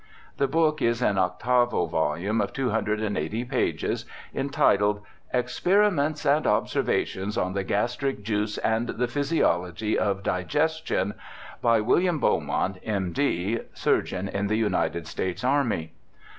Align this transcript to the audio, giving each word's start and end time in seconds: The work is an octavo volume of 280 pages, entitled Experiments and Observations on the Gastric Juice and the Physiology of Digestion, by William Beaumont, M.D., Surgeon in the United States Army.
The 0.37 0.47
work 0.47 0.81
is 0.81 0.99
an 1.03 1.19
octavo 1.19 1.85
volume 1.85 2.41
of 2.41 2.53
280 2.53 3.43
pages, 3.45 4.05
entitled 4.33 5.01
Experiments 5.31 6.25
and 6.25 6.47
Observations 6.47 7.37
on 7.37 7.53
the 7.53 7.63
Gastric 7.63 8.23
Juice 8.23 8.57
and 8.57 8.87
the 8.89 9.07
Physiology 9.07 9.99
of 9.99 10.23
Digestion, 10.23 11.13
by 11.61 11.81
William 11.81 12.17
Beaumont, 12.17 12.79
M.D., 12.81 13.59
Surgeon 13.75 14.27
in 14.27 14.47
the 14.47 14.57
United 14.57 15.05
States 15.05 15.43
Army. 15.43 15.91